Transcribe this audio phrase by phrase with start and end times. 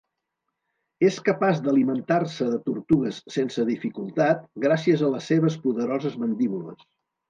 [1.09, 6.95] És capaç d'alimentar-se de tortugues sense dificultat gràcies a les seves poderoses mandíbules.